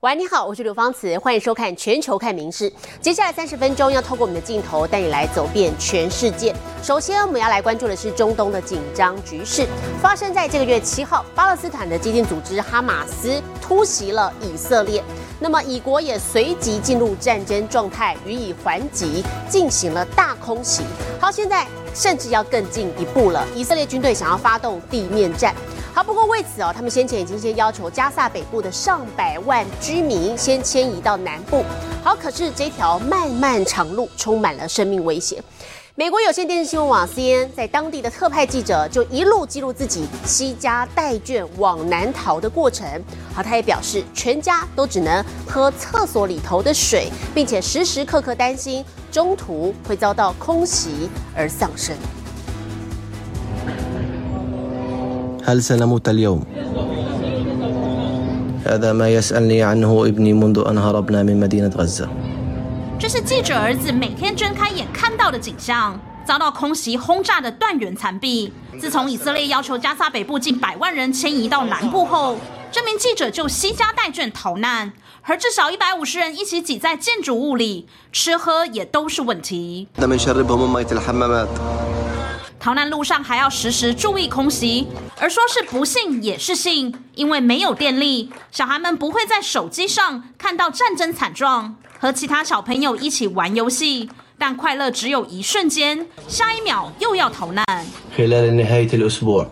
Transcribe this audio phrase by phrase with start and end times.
[0.00, 2.70] 喂，你好，我是刘芳慈，欢迎收看《全球看名事》。
[3.02, 6.54] 接下来三十分钟要透过我们的镜头带你来走遍全世界。
[6.82, 9.66] 首先，我们要来关注的是中东的紧张局势，
[10.00, 15.04] 发生在这个月七号，巴勒斯坦的激进组织哈马斯突袭了以色列，
[15.38, 20.82] 那么以国也随即进入战争状态，予以还击，进行了大空袭。
[21.20, 25.54] 好，现在甚至要更进一步了，以色列军队想要发动地面战。
[25.92, 31.62] 好，不过为此哦，他们先前已经先要求加萨北部的上百万居民先迁移到南部。
[32.02, 35.42] 好，可是这条漫漫长路充满了生命危险。
[35.99, 42.85] 美国有线电视新闻网 CNN 在当地的特派记者就一路记录自己西家带眷往南逃的过程。
[43.33, 51.95] 好，他也表示，全家都只能喝厕所里头的水，并且时时刻刻担心中途会遭到空袭而丧生。
[55.47, 56.41] هل سنموت اليوم
[58.65, 62.09] هذا ما يسألني عنه ابني منذ أن هربنا من مدينة غزة
[63.00, 68.52] 这是记者儿子每天睁开眼看到的景象：遭到空袭轰炸的断垣残壁。
[68.78, 72.38] 自从以色列要求加沙北部近百万人迁移到南部后，
[72.70, 74.92] 这名记者就惜家带眷逃难，
[75.22, 79.88] 和至少一百五十人一起挤在建筑物里，吃喝也都是问题。
[82.60, 84.86] 逃难路上还要时时注意空袭，
[85.18, 97.65] 而说是不幸也是幸，因为没有电力，小孩们不会在手机上看到战争惨状，和其他小朋友一起玩游戏，但快乐只有一瞬间，下一秒又要逃难。
[98.17, 99.47] خلال نهاية الأسبوع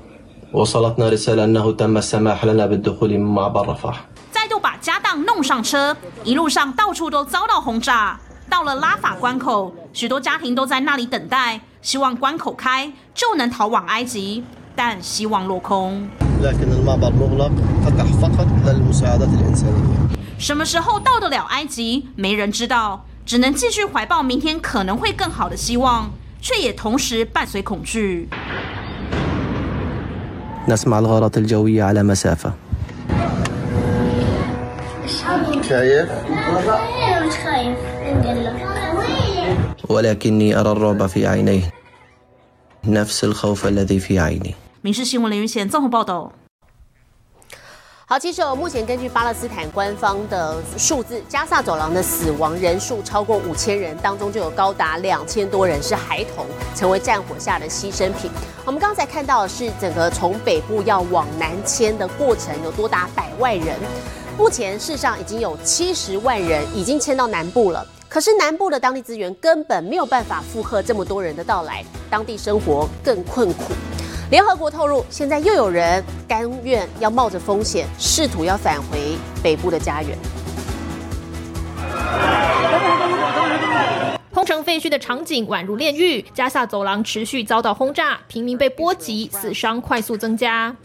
[0.53, 3.95] وصلتنا رسالة أنه تم السماح لنا بالدخول من معبر رفح
[4.31, 8.19] 再度把家当弄上车，一路上到处都遭到轰炸。
[8.49, 14.43] 到了拉法关口，许多家庭都在那里等待，希望关口开就能逃往埃及，
[14.77, 16.07] 但希望落空。
[16.41, 17.51] لكن المعبر مغلق
[17.85, 19.97] فتح فقط للمساعدات الإنسانية
[20.37, 28.27] 什么时候到得了埃及，没人知道，只能继续怀抱明天可能会更好的希望，却也同时伴随恐惧。
[30.67, 32.53] نسمع الغارات الجوية على مسافة
[35.69, 36.09] شايف
[37.23, 38.53] مش خايف الحمد لله
[39.89, 41.71] ولكني أرى الرعب في عينيه
[42.85, 46.32] نفس الخوف الذي في عيني 民事新闻林云贤综合报道。
[48.06, 56.46] 好，其实我，目前根据巴勒斯坦官方的数字，加萨走廊的死亡人数超过五千人，当中就有高达两千多人是孩童，
[56.76, 58.30] 成为战火下的牺牲品。
[58.64, 63.76] 我们刚才看到的是整个从北部要往南迁的过程，有多达百万人。
[64.38, 73.64] 目前世上已经有七十万人已经迁到南部了，可是南部的当地资源根本没有办法负荷这么多人的到来，当地生活更困苦。
[74.30, 80.18] 联合国透露现在又有人甘愿要冒着风险试图要返回北部的家园
[84.34, 90.76] 空城废墟的场景宛如炼狱加萨走廊持续遭到轰炸平民被波及死伤快速增加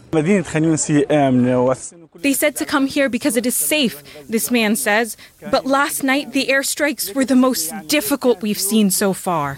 [2.22, 3.96] they said to come here because it is safe
[4.30, 5.16] this man says
[5.50, 9.56] but last night the air strikes were the most difficult we've seen so far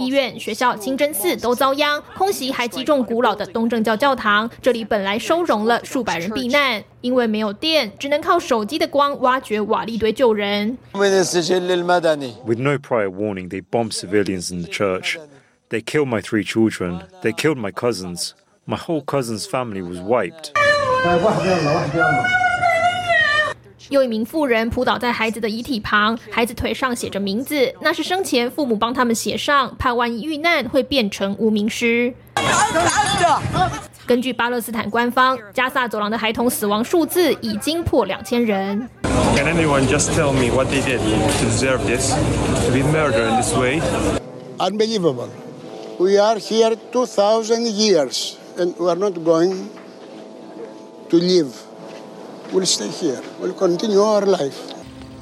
[0.00, 4.50] 医院、学校、清真寺都遭殃，空袭还击中古老的东正教教堂。
[4.62, 10.78] 这里本来收容了数百人避难，因为没有电，只能靠手机的光挖掘瓦砾堆救人。
[10.94, 15.18] With no prior warning, they bombed civilians in the church.
[15.68, 17.02] They killed my three children.
[17.22, 18.30] They killed my cousins.
[18.66, 20.52] My whole cousin's family was wiped.
[23.88, 32.14] 又一名妇人扑倒在孩子的遗体旁，孩子腿上写着名字，那是生前父母帮他们写上，怕万一遇难会变成无名尸。
[34.06, 38.88] 根据巴勒斯坦官方，加萨走廊的孩童死亡数字已经破两千人。
[39.36, 42.12] Can anyone just tell me what they did to deserve this?
[42.64, 43.80] To be murdered in this way?
[44.60, 45.30] unbelievable.
[45.98, 49.70] We are here 2,000 years and we are not going
[51.08, 51.69] to leave.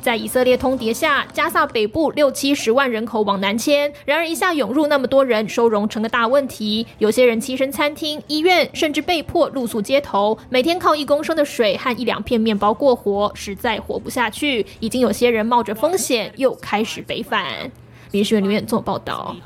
[0.00, 6.86] 在以色列通牒下，加萨北部六七十万人口往南迁，然而一下涌入那么多人，收容成个大问题。
[6.98, 14.64] 有些人栖身餐厅、医院，甚至被迫露宿街头，每天靠一公升的水和一两片面包过活，实在活不下去。
[14.80, 17.70] 已经有些人冒着风险又开始北返。
[18.10, 19.36] 民事院留言做报道。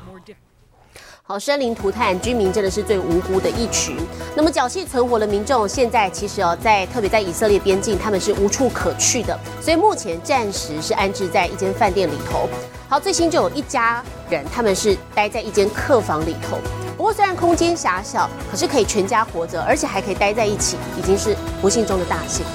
[1.33, 3.97] 好，生灵涂炭，居民真的是最无辜的一群。
[4.35, 12.47] 那么侥幸存活的民众，现在其实哦，在特别在以色列边境，他们是无处可去的，所以目前暂时是安置在一间饭店里头。
[12.87, 16.59] 好，最新就有一家人，他们是待在一间客房里头。
[16.95, 22.45] 不过虽然空间狭小，可是可以全家活着，而且还可以待在一起，已经是不幸中的大幸。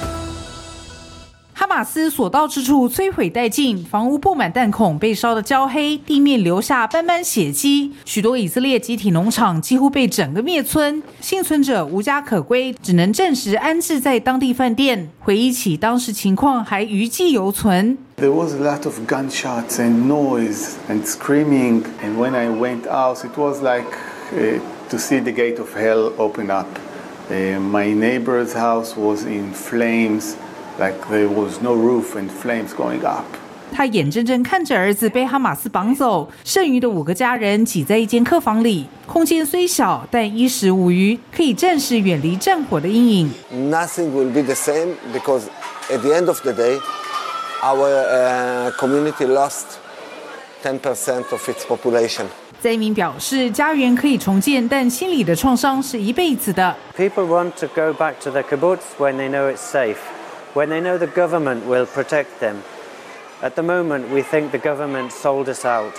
[1.59, 7.91] 哈马斯所到之处摧毁殆尽，房屋布满弹孔，被烧得焦黑，地面留下斑斑血迹。
[8.05, 15.09] 许多以色列集体农场几乎被整个灭村，幸存者无家可归，只能暂时安置在当地饭店。
[15.19, 17.97] 回忆起当时情况，还余悸犹存。
[18.15, 23.37] There was a lot of gunshots and noise and screaming, and when I went out, it
[23.37, 23.97] was like
[24.31, 26.67] uh, to see the gate of hell open up.
[27.29, 30.37] Uh, my neighbor's house was in flames.
[30.78, 33.24] Like there was no roof and flames going up.
[33.72, 43.32] 他眼睁睁看着儿子被哈马斯绑走，剩余的五个家人挤在一间客房里，空间虽小，但衣食无余，可以暂时远离战火的阴影。
[43.52, 45.42] Nothing will be the same because
[45.90, 46.78] at the end of the day,
[47.62, 49.78] our uh, community lost
[50.62, 52.26] 10% of its population.
[52.60, 56.76] 灾民表示，家园可以重建，但心里的创伤是一辈子的。
[56.96, 59.96] People want to go back to their kibbutz when they know it's safe
[60.53, 62.55] When they know the government will protect them.
[63.41, 65.93] At the moment, we think the government sold us out.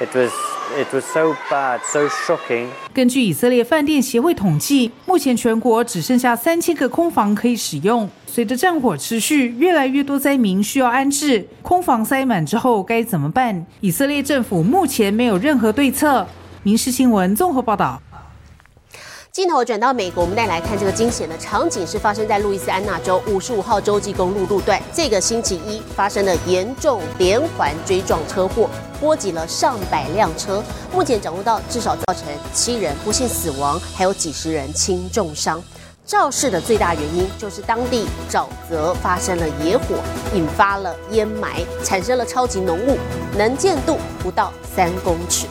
[0.00, 0.30] It was
[0.78, 2.68] it was so bad, so shocking.
[2.94, 8.08] 根据以色列饭店协会统计，目前全国只剩下三千个空房可以使用。
[8.26, 13.66] 随着战火持续，越来越多灾民需要安置，空房塞满之后该怎么办？
[13.80, 16.24] 以色列政府目前没有任何对策。
[16.62, 18.00] 民事新闻综合报道。
[19.40, 24.78] 镜头转到美国，我们再来看这个惊险的场景，是发生在路易斯安那州五十五号洲际公路路段。
[24.92, 28.68] 这个星期一发生了严重连环追撞车祸，
[29.00, 30.62] 波及了上百辆车。
[30.92, 35.62] 目前掌握到至少造成七人不幸死亡，还有几十人轻重伤。
[36.04, 39.96] 肇事的最大原因就是当地沼泽发生了野火，
[40.34, 42.98] 引发了烟霾，产生了超级浓雾，
[43.38, 45.46] 能见度不到三公尺。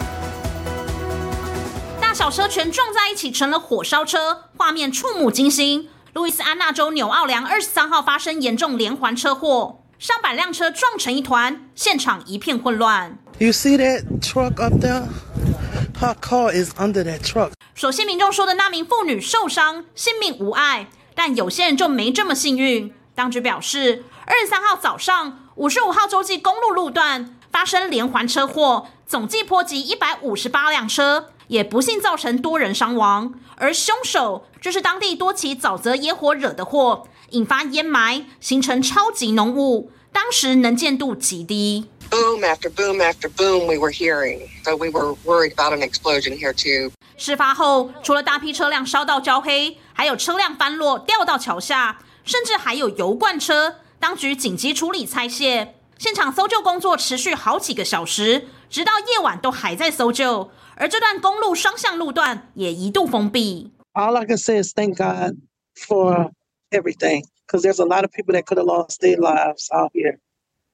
[2.20, 5.88] 小车全撞在一起，成了火烧车，画面触目惊心。
[6.12, 13.18] 路易斯安那州纽奥良二十三号发生严重连环车祸，上百辆车撞成一团，现场一片混乱。
[13.38, 15.06] You see that truck up there?
[16.02, 17.52] Her car is under that truck.
[17.74, 22.94] 首先民众说的那名妇女受伤，性命无碍，但有些人就没这么幸运。
[23.16, 31.28] 当局表示，二十三号早上五十五号洲际公路路段发生连环车祸，总计波及一百五十八辆车。
[31.50, 41.88] 也不幸造成多人伤亡，而凶手就是当地多起沼泽野火惹的祸，引发烟霾，形成超级浓雾，当时能见度极低。
[42.12, 46.54] Boom after boom after boom, we were hearing, so we were worried about an explosion here
[46.54, 46.92] too.
[47.18, 53.78] 事发后，除了大批车辆烧到焦黑，还有车辆翻落掉到桥下，甚至还有油罐车。
[54.00, 60.52] 当局紧急处理拆卸，现场搜救工作持续好几个小时，直到夜晚都还在搜救。
[60.80, 63.70] 而这段公路双向路段也一度封闭。
[63.94, 65.36] All I can say is thank God
[65.76, 66.32] for
[66.72, 70.20] everything, because there's a lot of people that could have lost their lives out here.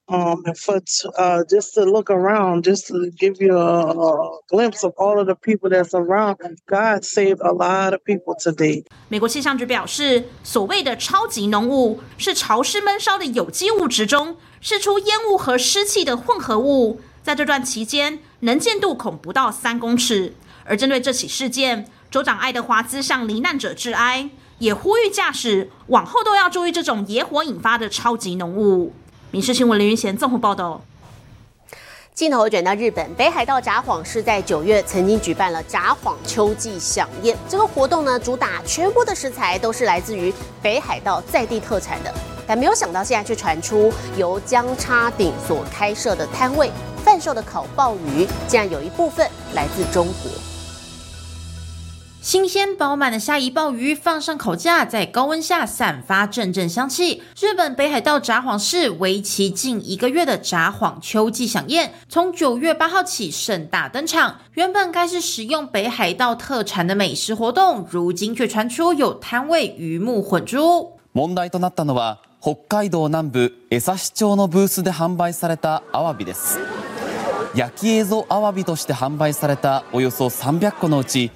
[0.07, 0.79] Um, and for
[1.17, 5.25] uh, just to look around, just to give you a, a glimpse of all of
[5.25, 6.37] the people that's around,
[6.67, 8.85] God saved a lot of people today.
[9.09, 17.01] 美国气象局表示，所谓的超级浓雾是潮湿闷烧的有机物质中释出烟雾和湿气的混合物。
[17.25, 20.35] 在这段期间，能见度恐不到三公尺。
[20.63, 24.29] 而针对这起事件，州长爱德华兹向罹难者致哀，
[24.59, 28.93] 也呼吁驾驶往后都要注意这种野火引发的超级浓雾。
[29.31, 30.83] 民事新闻林云贤综合报道。
[32.13, 37.35] 镜头转到日本北海道札幌市，在九月曾经举办了札幌秋季飨宴。
[37.49, 42.13] 这个活动呢，主打全部的食材都是来自于北海道在地特产的，
[42.45, 46.69] 但没有想到现在却传出由江叉顶所开设的摊位。
[47.14, 50.30] 贩售的烤鲍鱼，竟然有一部分来自中国。
[52.22, 57.22] 新鲜饱满的虾夷鲍鱼放上烤架，在高温下散发阵阵香气。
[57.40, 64.36] 日本北海道札幌市为期近一个月的札幌秋季飨宴，从九月八号起盛大登场。
[64.52, 70.98] 原本该是使用北海道特产的美食活动，如今却传出有摊位鱼目混珠。
[71.14, 76.60] 問題となったのは北海道南部江差町のブースで販売されたアワビです。
[77.55, 81.31] 焼き映像アワビとして販売されたおよそ300個のうち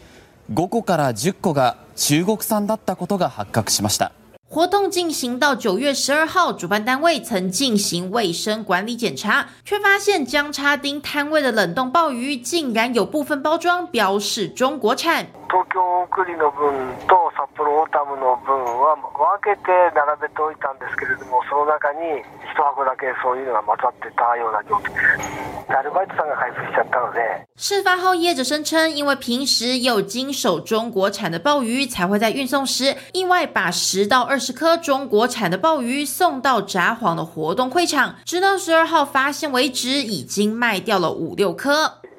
[0.51, 4.11] 5個から10個が中国産だったことが発覚しました。
[4.48, 15.26] 活动进行到九月十二号，主办单位曾进行卫生管理检查，却发现江叉町摊位的冷冻鲍鱼竟然有部分包装标示中国产。
[15.48, 16.70] 東京送りの分
[17.06, 21.98] と札幌オータムの分は分けて並べておいたんですけれども、その中に
[22.42, 25.44] 一箱だけそういうのが混ざってたような状況です。
[25.70, 27.46] アルバイトさんが開封しちゃったので。
[27.56, 41.72] 事发后，业者声称，因为平时有经手中国产的鲍鱼，才会在运送时意外把十到二 十颗中国产的鲍鱼送到札幌的活动会场，直到十二号发现为止，已经卖掉了五六颗。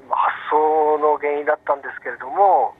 [0.10, 2.74] 発送の原因だったんですけれども、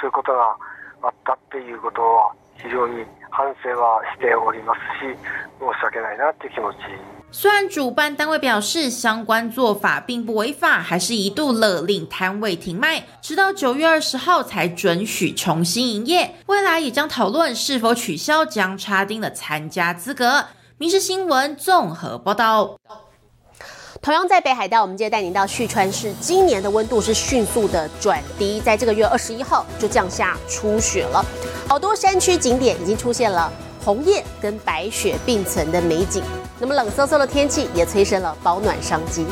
[0.00, 0.56] そういうことが
[1.02, 5.16] あったっていうことは非常に 反省はしておりますし、
[5.58, 6.76] 申し訳ないなっていう気持ち。
[7.32, 16.36] 虽然主办单位表示相关做法并不违法，还是一度勒令摊位停卖，直到九月二十号才准许重新营业。
[16.46, 20.44] 未来也将讨论是否取消江差丁的参加资格。
[20.78, 22.78] 民事新闻综合报道。
[24.01, 26.13] 同样在北海道，我们接着带您到旭川市。
[26.21, 31.23] 今年的温度是迅速的转低，在这个月二十一号就降下初雪了，
[31.67, 33.51] 好多山区景点已经出现了
[33.83, 36.23] 红叶跟白雪并存的美景。
[36.59, 39.25] 那么冷飕飕的天气也催生了保暖商机。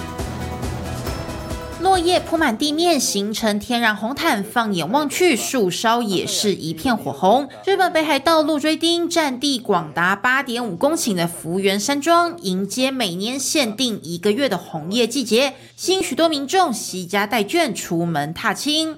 [1.81, 4.45] 落叶铺满地面，形成天然红毯。
[4.45, 7.49] 放眼望去，树梢也是一片火红。
[7.67, 18.97] 日本北海道鹿追町占地广达八点五公顷的福原山庄，迎接每年限定一个月的红叶季节，吸引许多民众携家带眷出门踏青。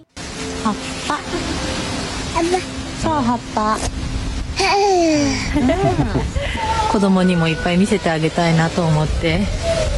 [0.62, 0.74] 葉っ
[1.08, 1.18] ぱ。
[3.02, 3.78] そう葉っぱ。
[6.92, 9.40] 子供にもいっぱい見せてあげたいなと思って。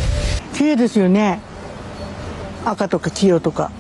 [0.55, 1.41] 綺麗ですよね。
[2.66, 3.72] 赤とか黄色とか。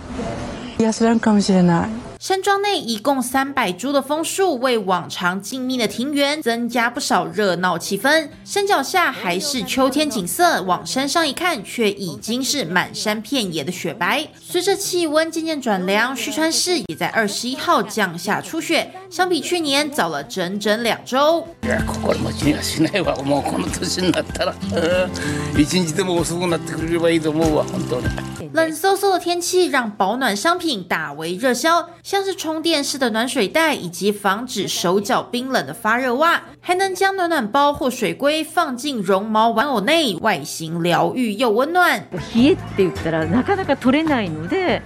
[0.79, 2.10] 安らんかもしれない。
[2.20, 8.28] 山庄内一共三百株的枫树，为往常静谧的庭园增加不少热闹气氛。
[8.44, 14.26] 山脚下还是秋天景色，往山上一看，却已经是满山遍野的雪白。
[14.40, 21.46] 随着气温渐渐转凉，旭川市也在二十一号降下初雪，相比去年早了整整两周。
[21.62, 28.06] いや心持ちにはしないわもうこの年になったらうん一日でも遅くなってくれればいいと思うわ本当に。
[28.52, 42.03] 冷飕飕的天气让保暖商品大为热销， 像是充电式的暖水袋，以及防止手脚冰冷的发热袜，还能将暖暖包或水龟放进绒毛玩偶内，外形疗愈又温暖。
[42.11, 44.81] 冷えって言ったらなかなか取れないので、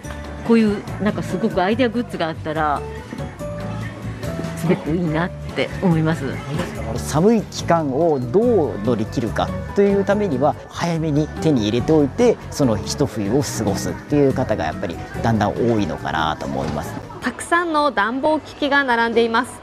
[0.48, 2.79] こういうなんかすごくアイデアグッズがあったら
[4.58, 6.25] すごくいいなって思います。
[6.96, 16.94] 寒い期間をどう乗り切るかというためには早めに手に入れておいてその一冬を過ごすっていう方がやっぱりだんだん多いのかなと思います
[17.25, 19.60] たくさんの暖房機器が並んでいます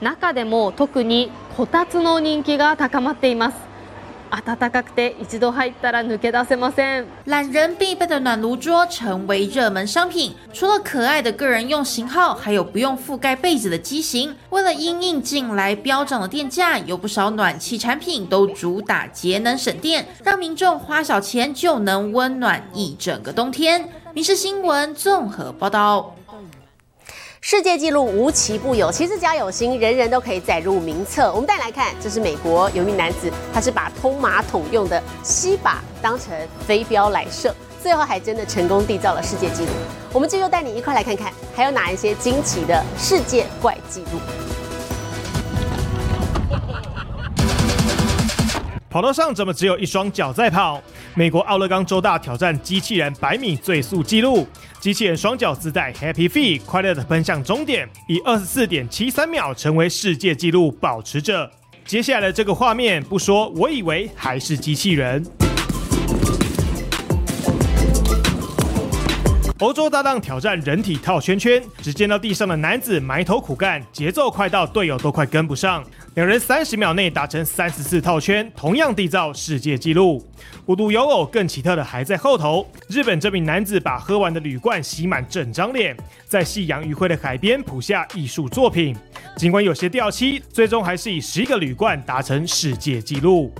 [0.00, 3.56] 中でも特にこたつの人気が高まっています
[4.30, 14.34] 暖かくて一度入ったら抜け出せません懒人必备的暖炉桌成为热门商品，除了可爱的个人用型号，还有不用覆盖被子的机型。
[14.48, 23.90] 为了因应近来飙涨的电价，有不少暖气产品都主打节能省电，让民众花小钱就能温暖一整个冬天。
[24.14, 26.16] 民事新闻综合报道。
[27.46, 31.30] 世界纪录无奇不有，其实只要有心，人人都可以载入名册。
[31.34, 36.34] 我们再来看，这是美国有一名男子，他是把通马桶用的吸把当成
[36.66, 39.70] 飞镖来射，最后还真的成功缔造了世界纪录。
[40.10, 44.18] 我们这就带你一块来看看，还有哪一些惊奇的世界怪纪录。
[48.88, 50.80] 跑道上怎么只有一双脚在跑？
[51.16, 54.44] 美国奥勒冈州大挑战机器人百米最速纪录，
[54.80, 61.48] 机器人双脚自带 Happy Feet，快乐的奔向终点，以二十四点七三秒成为世界纪录保持者。
[61.86, 65.24] 接下来的这个画面不说，我以为还是机器人。
[69.60, 75.84] 欧洲搭档挑战人体套圈圈，只见到地上的男子埋头苦干，节奏快到队友都快跟不上。
[76.14, 80.28] 两人三十秒内达成三十四套圈，同样缔造世界纪录。
[80.66, 82.68] 无独有偶，更奇特的还在后头。
[82.88, 85.96] 日本这名男子把喝完的铝罐洗满整张脸，
[86.26, 88.96] 在夕阳余晖的海边谱下艺术作品。
[89.36, 93.54] 尽管有些掉漆，最终还是以十一个铝罐达成世界纪录。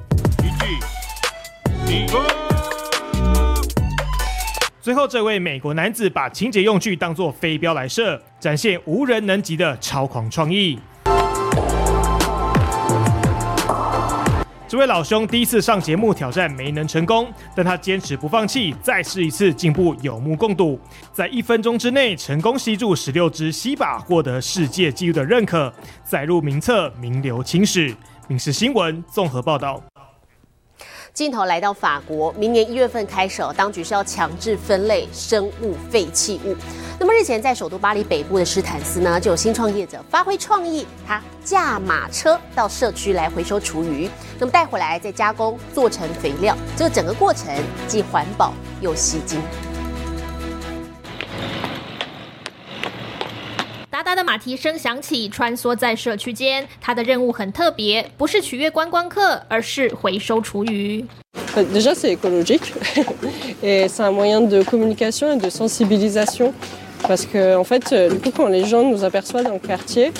[4.84, 10.78] 最后，这位美国男子把清洁用具当作飞镖来射，展现无人能及的超狂创意。
[14.68, 20.78] 这位老兄第一次上节目挑战没能成功，但他坚持不放弃，再试一次进步有目共睹。
[21.14, 25.72] 在一分钟之内成功吸住十六只吸把，获得世界纪录的认可，
[26.04, 27.88] 载入名册，名留青史。
[28.28, 29.82] 《民事新闻》综合报道。
[31.14, 36.56] 镜头来到法国，明年一月份开始，当局是要强制分类生物废弃物。
[36.98, 47.46] 那么日前在首都巴黎北部的施坦斯呢，就有新创业者发挥创意，他驾马车到社区来回收厨余，那么带回来再加工做成肥料，这个整个过程
[47.86, 49.40] 既环保又吸睛。
[53.94, 56.66] 哒哒的马蹄声响起，穿梭在社区间。
[56.80, 61.04] 它的任务很特别，不是取悦观光客，而是回收厨余。
[61.72, 62.72] Déjà, c'est écologique
[63.62, 66.52] et c'est un moyen de communication et de sensibilisation.
[67.06, 70.10] Parce que, en fait, du coup, quand les gens nous aperçoivent dans le quartier,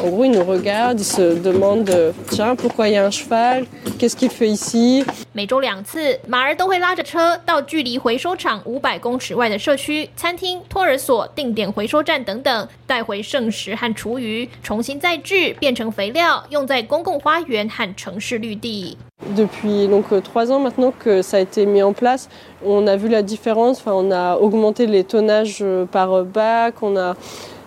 [0.00, 3.64] en gros, ils nous regardent, ils se demandent Tiens, pourquoi il y a un cheval
[3.97, 18.97] Qu'est-ce qu'il fait ici 每周两次，马儿都会拉着车到距离回收场五百公尺外的社区、餐厅、托儿所、定点回收站等等，带回剩食和厨余，重新再制，变成肥料，用在公共花园和城市绿地。
[19.35, 22.29] Depuis donc trois ans maintenant que ça a été mis en place,
[22.65, 23.79] on a vu la différence.
[23.79, 26.75] Enfin, on a augmenté les tonnages par bac.
[26.81, 27.15] On a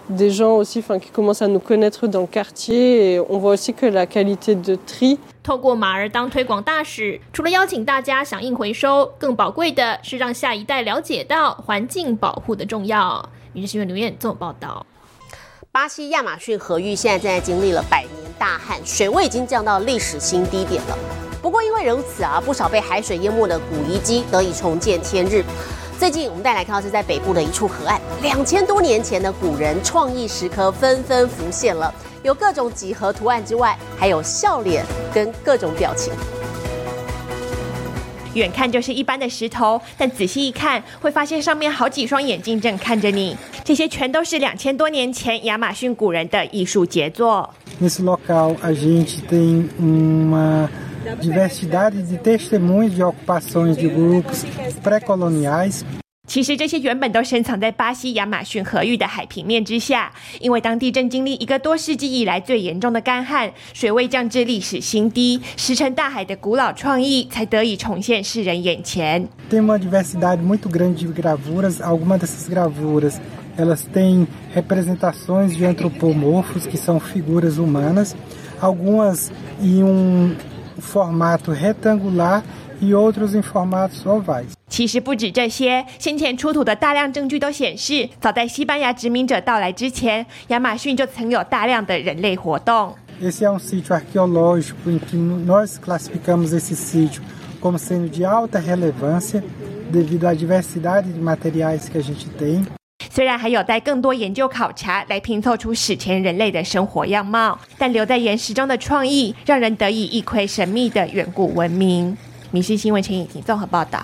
[0.08, 3.14] des gens aussi, enfin, qui commencent à nous connaître dans le quartier.
[3.14, 13.29] Et on voit aussi que la qualité de tri 透过马儿当推广大使，除了邀请大家响应回收，更宝贵的是让下一代了解到环境保护的重要。
[13.53, 14.85] 民事新闻刘燕做报道。
[15.71, 20.97] 巴西亚马逊河域现在正在经历了百年大旱，水位已经降到历史新低点了。
[21.41, 25.45] 不过因为如此啊，不少被海水淹没的古遗迹得以重见天日。
[25.97, 31.91] 最近我们带来看到是在北部的一处河岸，两千多年前的古人创意石刻纷纷浮现了，
[32.23, 36.13] 有各种几何图案之外，还有笑脸跟各种表情。
[38.33, 43.35] 远看就是一般的石头，但仔细一看，会发现上面好几双眼睛正看着你。
[43.63, 47.49] 这些全都是两千多年前亚马逊古人的艺术杰作。
[47.81, 50.69] Nesse local, a gente tem uma
[51.19, 54.45] diversidade de testemunhos de ocupações de grupos
[54.83, 55.83] pré-coloniais.
[56.27, 69.25] 其实这些原本都深藏在巴西亚马逊河域的海平面之下，因为当地正经历一个多世纪以来最严重的干旱，水位降至历史新低，石沉大海的古老创意才得以重现世人眼前。
[69.49, 71.81] Tem uma diversidade muito grande de gravuras.
[71.81, 73.21] Algumas dessas gravuras
[73.57, 78.13] elas têm representações de antropomorfos, que são figuras humanas,
[78.59, 79.31] algumas
[79.61, 80.35] em um
[80.77, 82.43] formato retangular
[82.81, 84.47] e outros em formatos ovais.
[84.69, 92.93] 其实不止这些，先前出土的大量证据都显示，早在西班牙殖民者到来之前，亚马逊就曾有大量的人类活动。
[93.21, 97.23] Esse é um sítio arqueológico em que nós classificamos esse sítio
[97.59, 99.43] como sendo de alta relevância
[99.91, 102.63] devido à diversidade de materiais que a gente tem.
[103.09, 112.11] 虽然还有待更多研究考察来拼凑出史前人类的生活样貌，但留在岩石中的创意，让人得以一窥神秘的远古文明。
[112.51, 113.99] 《民事新闻》请以婷综合报道。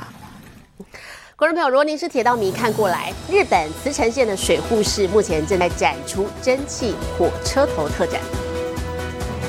[1.36, 8.22] 观众朋友，如果您是铁道迷，看过来，日本茨城县的水户市目前正在展出蒸汽火车头特展。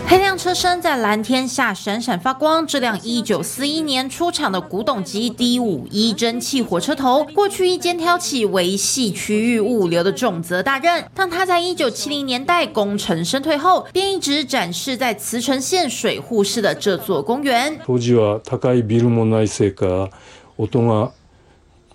[0.08, 2.65] 黑亮车身在蓝天下闪闪发光。
[2.65, 11.06] 这辆1941年出厂的古董级 D51 蒸汽火车头，过去一肩挑起维系区域物流的重责大任。
[11.13, 17.80] 当它在1970年代功成身退后，便一直展示在茨城县水户市的这座公园。
[17.86, 20.10] 当時は高いビルもないせいか
[20.58, 21.12] 音が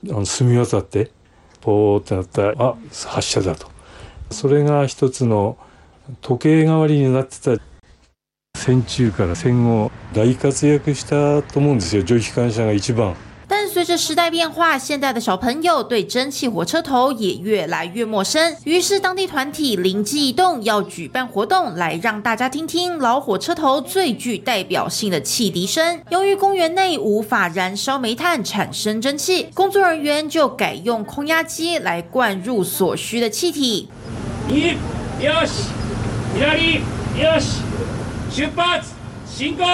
[0.09, 1.11] あの澄み渡って
[1.61, 2.75] ポーってなったらあ
[3.07, 3.67] 発射だと
[4.31, 5.57] それが一つの
[6.21, 7.61] 時計代わりになってた
[8.65, 13.15] 戦中から戦後大活躍したと思うんですよ蒸気機関車が一番。
[13.47, 18.57] 但随着时代变化，现在的小朋友对蒸汽火车头也越来越陌生。
[18.65, 26.01] 于是当地团体灵机一动，要举办活动来让大家听听老火车头最具代表性的汽笛声。
[26.09, 33.91] 由于公园内无法燃烧煤炭产生蒸汽，工作人员就改用空压机来灌入所需的气体。
[34.49, 34.75] 右
[35.21, 35.69] よし
[36.35, 36.47] 左
[37.23, 37.59] よし
[38.31, 38.83] 出発
[39.27, 39.65] 進行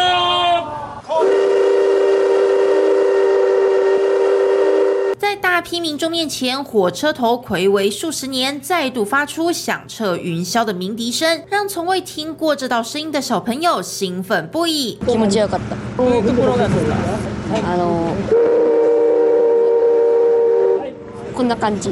[5.19, 14.99] 在大批民众面前，火车頭暌违数十年，再度发出响彻云霄的鸣笛声，让从未听过这道声音的小朋友兴奋不已。
[15.07, 15.77] 気持ちよかった。
[17.63, 18.15] あの
[21.35, 21.91] こんな感じ。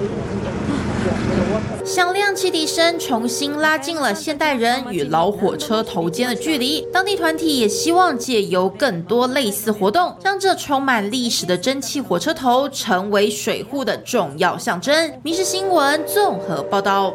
[1.85, 6.79] 响亮汽笛声重新拉近了现代人与老火车头间的距离。
[6.93, 15.11] 当地团体也希望借由更多类似活动，让这充满历史的蒸汽火车头成为水户的重要象征。
[15.23, 17.13] 民事新闻综合报道。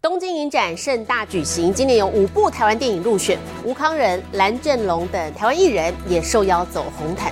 [0.00, 7.30] 东京影展盛大举行，今年有五部台湾电影入选，吴康仁、蓝正龙等台湾艺人也受邀走红毯。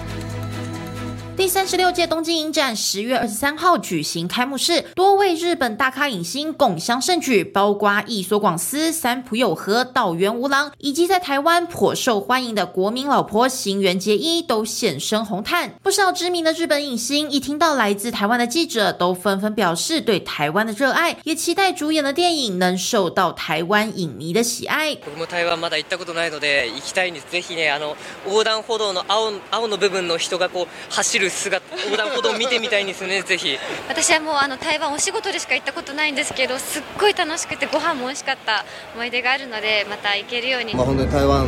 [1.39, 15.75] 第三十六届东京影展十月二十三号举行开幕式，多位日本大咖影星共襄盛举，包括艺所广司、三浦友和、道元无郎，以及在台湾颇受欢迎的国民老婆新垣结衣都现身红毯。
[15.83, 24.95] 不少知名的日本影星一听到来自台湾的记者，都纷纷表示对台湾的热爱，也期待主演的电影能受到台湾影迷的喜爱。
[24.95, 27.27] 僕も台湾まだ行ったことないので行きたいんです。
[27.29, 33.22] ぜひねあの横断歩道の青青の部分の人がこう走る 姿横断歩道を見てみたいんですね。
[33.26, 33.58] ぜひ。
[33.88, 38.64] 私はもうあの台湾お仕事でしか行ったことないんですけどすっごい楽しくてご飯も美味しかった
[38.94, 41.40] 思い出があるのでまた行けるようにまあ本当に台湾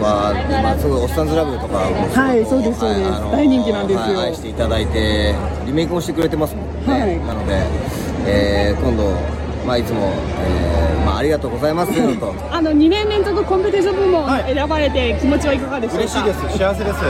[0.00, 5.34] は、まあ、すごいおっさんずラブとかもはいそうですそうです大人気なんですよはい愛していただいて
[5.66, 7.66] リメイクもしてくれてますもんね、なので、
[8.26, 9.10] えー今度、
[9.66, 11.92] まあ、いつも、えーまあ、ありがとうございます。
[12.20, 12.34] と。
[12.50, 16.02] あの2年連続コンペティション部門選ばれて気持ちはいかがでしょうか？
[16.02, 16.58] 嬉しいです。
[16.58, 17.00] 幸せです。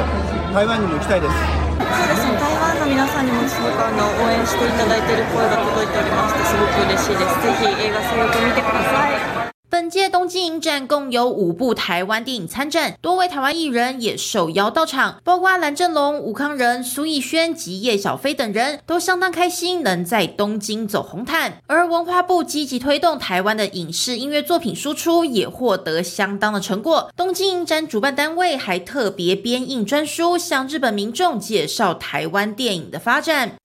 [0.54, 1.34] 台湾にも行きたいです。
[1.76, 7.42] そうですね、台湾の皆さんにもすごくあの応援していただいている声が届いておりましてすごく嬉しいです。
[7.44, 9.35] ぜひ映画声優見てください。
[9.68, 21.60] 本届东京影展共有五部台湾电影参展，多位台湾艺人也受邀到场，包括蓝正龙、吴康仁、苏艺轩及叶小飞等人，都相当开心能在东京走红毯。
[21.66, 27.10] 而文化部积极推动台湾的影视音乐作品输出，也获得相当的成果。
[27.16, 33.56] 东京影展主办单位还特别编印专书，向日本民众介绍台湾电影的发展。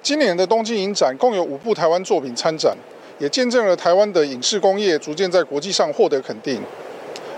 [0.00, 2.76] 今年的东京影展共有五部台湾作品参展，
[3.20, 6.60] 也见证了台湾的影视工业逐渐在国际上获得肯定。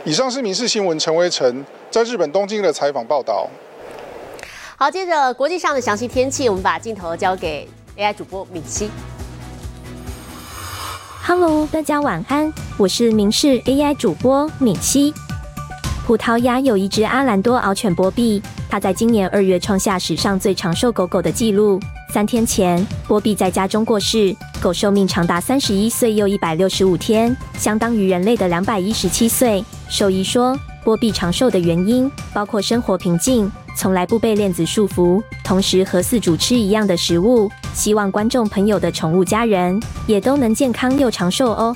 [0.04, 3.48] 以上是民事新闻陈威成在日本东京的采访报道。
[4.76, 8.88] 好，接着国际上的详细天气，我们把镜头交给 AI 主播敏熙。
[11.24, 15.12] Hello，大家晚安，我是明视 AI 主播敏熙。
[16.04, 21.80] 葡萄牙有一只阿兰多獒犬波比，它在今年二月创下史上最长寿狗狗的纪录。
[22.12, 29.64] 三天前，波比在家中过世，狗寿命长达三十一岁又一百六十五天，相当于人类的两百一十七岁。
[29.88, 37.48] 兽医说，波比长寿的原因包括生活平静，从来不被链子束缚，同时和饲主吃一样的食物。
[37.72, 41.74] 希望观众朋友的宠物家人也都能健康又长寿哦。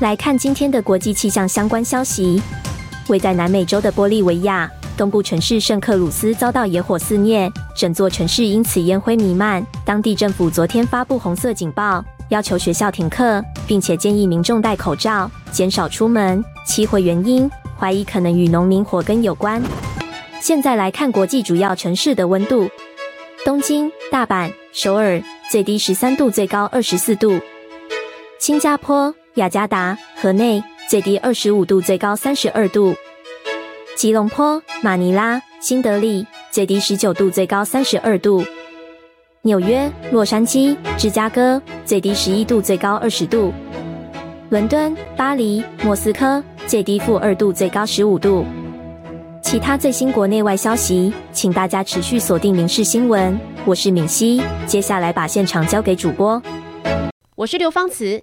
[0.00, 2.40] 来看今天的国际气象相关消息。
[3.08, 9.64] 位在南美洲的玻利维亚东部城市圣克鲁斯遭到野火肆虐，整座城市因此烟灰弥漫。
[9.84, 16.44] 当地政府昨天发布红色警报，要求学校停课，并且建议民众戴口罩，减少出门。
[16.66, 19.62] 起火原因怀疑可能与农民火耕有关。
[20.40, 22.68] 现在来看国际主要城市的温度：
[23.44, 27.40] 东京、大阪、首尔最低十三度，最高二十四度；
[28.38, 30.62] 新加坡、雅加达、河内。
[30.88, 32.94] 最低二十五度，最高三十二度。
[33.96, 38.44] 吉隆坡、马尼拉、新德里最低十九度，最高三十二度。
[39.42, 43.52] 纽约、洛杉矶、芝加哥最低十一度，最高二十度。
[44.50, 48.44] 伦敦、巴黎、莫斯科最低负二度，最高十五度。
[49.42, 53.32] 其他最新国内外消息，请大家持续锁定《民事新闻》。
[53.64, 56.42] 我是敏熙，接下来把现场交给主播。
[57.34, 58.22] 我是刘芳慈。